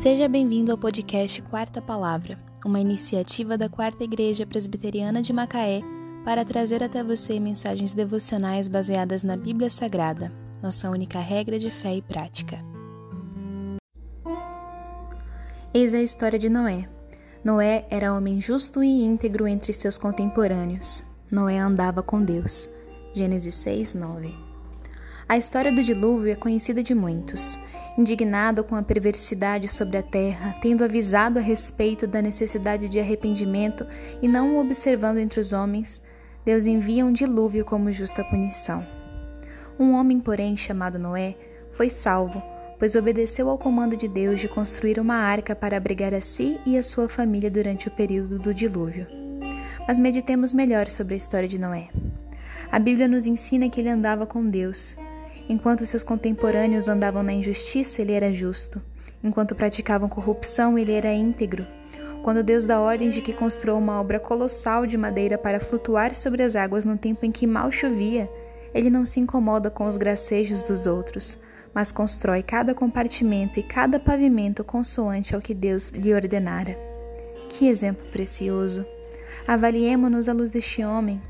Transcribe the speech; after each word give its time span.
Seja 0.00 0.26
bem-vindo 0.26 0.72
ao 0.72 0.78
podcast 0.78 1.42
Quarta 1.42 1.82
Palavra, 1.82 2.38
uma 2.64 2.80
iniciativa 2.80 3.58
da 3.58 3.68
Quarta 3.68 4.02
Igreja 4.02 4.46
Presbiteriana 4.46 5.20
de 5.20 5.30
Macaé 5.30 5.82
para 6.24 6.42
trazer 6.42 6.82
até 6.82 7.04
você 7.04 7.38
mensagens 7.38 7.92
devocionais 7.92 8.66
baseadas 8.66 9.22
na 9.22 9.36
Bíblia 9.36 9.68
Sagrada, 9.68 10.32
nossa 10.62 10.88
única 10.88 11.20
regra 11.20 11.58
de 11.58 11.70
fé 11.70 11.96
e 11.96 12.00
prática. 12.00 12.64
Eis 15.74 15.92
a 15.92 16.00
história 16.00 16.38
de 16.38 16.48
Noé. 16.48 16.88
Noé 17.44 17.86
era 17.90 18.14
homem 18.14 18.40
justo 18.40 18.82
e 18.82 19.04
íntegro 19.04 19.46
entre 19.46 19.70
seus 19.74 19.98
contemporâneos. 19.98 21.04
Noé 21.30 21.58
andava 21.58 22.02
com 22.02 22.24
Deus. 22.24 22.70
Gênesis 23.12 23.54
6, 23.56 23.92
9. 23.92 24.49
A 25.30 25.36
história 25.36 25.70
do 25.70 25.84
dilúvio 25.84 26.32
é 26.32 26.34
conhecida 26.34 26.82
de 26.82 26.92
muitos. 26.92 27.56
Indignado 27.96 28.64
com 28.64 28.74
a 28.74 28.82
perversidade 28.82 29.68
sobre 29.68 29.96
a 29.96 30.02
terra, 30.02 30.56
tendo 30.60 30.82
avisado 30.82 31.38
a 31.38 31.40
respeito 31.40 32.04
da 32.04 32.20
necessidade 32.20 32.88
de 32.88 32.98
arrependimento 32.98 33.86
e 34.20 34.26
não 34.26 34.56
o 34.56 34.60
observando 34.60 35.18
entre 35.18 35.38
os 35.38 35.52
homens, 35.52 36.02
Deus 36.44 36.66
envia 36.66 37.06
um 37.06 37.12
dilúvio 37.12 37.64
como 37.64 37.92
justa 37.92 38.24
punição. 38.24 38.84
Um 39.78 39.92
homem, 39.92 40.18
porém, 40.18 40.56
chamado 40.56 40.98
Noé, 40.98 41.36
foi 41.70 41.88
salvo, 41.88 42.42
pois 42.76 42.96
obedeceu 42.96 43.48
ao 43.48 43.56
comando 43.56 43.96
de 43.96 44.08
Deus 44.08 44.40
de 44.40 44.48
construir 44.48 44.98
uma 44.98 45.14
arca 45.14 45.54
para 45.54 45.76
abrigar 45.76 46.12
a 46.12 46.20
si 46.20 46.58
e 46.66 46.76
a 46.76 46.82
sua 46.82 47.08
família 47.08 47.48
durante 47.48 47.86
o 47.86 47.92
período 47.92 48.36
do 48.36 48.52
dilúvio. 48.52 49.06
Mas 49.86 50.00
meditemos 50.00 50.52
melhor 50.52 50.90
sobre 50.90 51.14
a 51.14 51.16
história 51.16 51.48
de 51.48 51.56
Noé. 51.56 51.88
A 52.68 52.80
Bíblia 52.80 53.06
nos 53.06 53.28
ensina 53.28 53.70
que 53.70 53.80
ele 53.80 53.88
andava 53.88 54.26
com 54.26 54.44
Deus, 54.44 54.96
Enquanto 55.50 55.84
seus 55.84 56.04
contemporâneos 56.04 56.88
andavam 56.88 57.24
na 57.24 57.32
injustiça, 57.32 58.00
ele 58.00 58.12
era 58.12 58.32
justo. 58.32 58.80
Enquanto 59.20 59.52
praticavam 59.52 60.08
corrupção, 60.08 60.78
ele 60.78 60.92
era 60.92 61.12
íntegro. 61.12 61.66
Quando 62.22 62.44
Deus 62.44 62.64
dá 62.64 62.78
ordem 62.78 63.08
de 63.08 63.20
que 63.20 63.32
construa 63.32 63.74
uma 63.74 64.00
obra 64.00 64.20
colossal 64.20 64.86
de 64.86 64.96
madeira 64.96 65.36
para 65.36 65.58
flutuar 65.58 66.14
sobre 66.14 66.44
as 66.44 66.54
águas 66.54 66.84
no 66.84 66.96
tempo 66.96 67.26
em 67.26 67.32
que 67.32 67.48
mal 67.48 67.72
chovia, 67.72 68.30
ele 68.72 68.90
não 68.90 69.04
se 69.04 69.18
incomoda 69.18 69.68
com 69.72 69.88
os 69.88 69.96
gracejos 69.96 70.62
dos 70.62 70.86
outros, 70.86 71.36
mas 71.74 71.90
constrói 71.90 72.44
cada 72.44 72.72
compartimento 72.72 73.58
e 73.58 73.64
cada 73.64 73.98
pavimento 73.98 74.62
consoante 74.62 75.34
ao 75.34 75.40
que 75.40 75.52
Deus 75.52 75.88
lhe 75.88 76.14
ordenara. 76.14 76.78
Que 77.48 77.66
exemplo 77.66 78.06
precioso! 78.12 78.86
Avaliemo-nos 79.48 80.28
à 80.28 80.32
luz 80.32 80.52
deste 80.52 80.84
homem, 80.84 81.20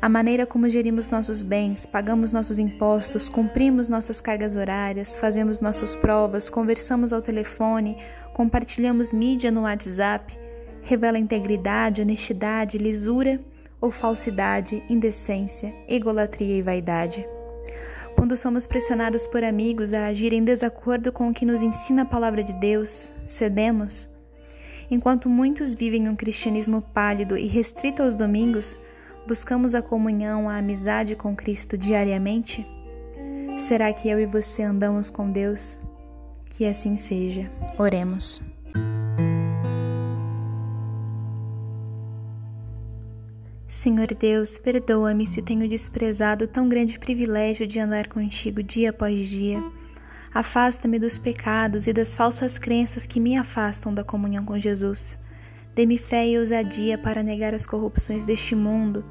a 0.00 0.08
maneira 0.08 0.46
como 0.46 0.68
gerimos 0.68 1.10
nossos 1.10 1.42
bens, 1.42 1.86
pagamos 1.86 2.32
nossos 2.32 2.58
impostos, 2.58 3.28
cumprimos 3.28 3.88
nossas 3.88 4.20
cargas 4.20 4.56
horárias, 4.56 5.16
fazemos 5.16 5.60
nossas 5.60 5.94
provas, 5.94 6.48
conversamos 6.48 7.12
ao 7.12 7.22
telefone, 7.22 7.96
compartilhamos 8.34 9.12
mídia 9.12 9.50
no 9.50 9.62
WhatsApp, 9.62 10.38
revela 10.82 11.18
integridade, 11.18 12.02
honestidade, 12.02 12.78
lisura 12.78 13.40
ou 13.80 13.90
falsidade, 13.90 14.82
indecência, 14.88 15.74
egolatria 15.88 16.56
e 16.56 16.62
vaidade. 16.62 17.26
Quando 18.14 18.36
somos 18.36 18.66
pressionados 18.66 19.26
por 19.26 19.42
amigos 19.42 19.92
a 19.92 20.06
agir 20.06 20.32
em 20.32 20.44
desacordo 20.44 21.10
com 21.10 21.28
o 21.28 21.34
que 21.34 21.44
nos 21.44 21.62
ensina 21.62 22.02
a 22.02 22.06
palavra 22.06 22.44
de 22.44 22.52
Deus, 22.54 23.12
cedemos? 23.26 24.08
Enquanto 24.90 25.28
muitos 25.28 25.74
vivem 25.74 26.08
um 26.08 26.14
cristianismo 26.14 26.80
pálido 26.80 27.36
e 27.36 27.46
restrito 27.46 28.02
aos 28.02 28.14
domingos, 28.14 28.80
Buscamos 29.26 29.74
a 29.74 29.80
comunhão, 29.80 30.50
a 30.50 30.58
amizade 30.58 31.16
com 31.16 31.34
Cristo 31.34 31.78
diariamente? 31.78 32.66
Será 33.58 33.90
que 33.90 34.06
eu 34.08 34.20
e 34.20 34.26
você 34.26 34.62
andamos 34.62 35.08
com 35.08 35.30
Deus? 35.30 35.78
Que 36.50 36.66
assim 36.66 36.94
seja. 36.94 37.50
Oremos. 37.78 38.42
Senhor 43.66 44.08
Deus, 44.08 44.58
perdoa-me 44.58 45.26
se 45.26 45.40
tenho 45.40 45.66
desprezado 45.68 46.46
tão 46.46 46.68
grande 46.68 46.98
privilégio 46.98 47.66
de 47.66 47.80
andar 47.80 48.08
contigo 48.08 48.62
dia 48.62 48.90
após 48.90 49.26
dia. 49.26 49.62
Afasta-me 50.34 50.98
dos 50.98 51.16
pecados 51.16 51.86
e 51.86 51.92
das 51.94 52.14
falsas 52.14 52.58
crenças 52.58 53.06
que 53.06 53.18
me 53.18 53.36
afastam 53.38 53.94
da 53.94 54.04
comunhão 54.04 54.44
com 54.44 54.58
Jesus. 54.58 55.18
Dê-me 55.74 55.98
fé 55.98 56.28
e 56.28 56.38
ousadia 56.38 56.96
para 56.96 57.22
negar 57.22 57.52
as 57.52 57.66
corrupções 57.66 58.24
deste 58.24 58.54
mundo, 58.54 59.04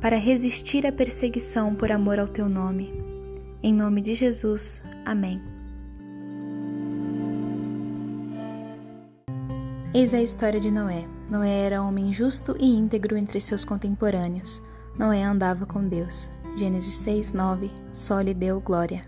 para 0.00 0.16
resistir 0.16 0.86
à 0.86 0.92
perseguição 0.92 1.74
por 1.74 1.92
amor 1.92 2.18
ao 2.18 2.26
teu 2.26 2.48
nome. 2.48 2.92
Em 3.62 3.74
nome 3.74 4.00
de 4.00 4.14
Jesus. 4.14 4.82
Amém. 5.04 5.40
Eis 9.92 10.14
a 10.14 10.22
história 10.22 10.60
de 10.60 10.70
Noé. 10.70 11.04
Noé 11.28 11.66
era 11.66 11.82
homem 11.82 12.12
justo 12.12 12.56
e 12.58 12.66
íntegro 12.66 13.16
entre 13.16 13.40
seus 13.40 13.64
contemporâneos. 13.64 14.62
Noé 14.98 15.22
andava 15.22 15.66
com 15.66 15.86
Deus. 15.86 16.30
Gênesis 16.56 16.94
6, 16.94 17.32
9. 17.32 17.70
Só 17.92 18.20
lhe 18.20 18.34
deu 18.34 18.60
glória. 18.60 19.02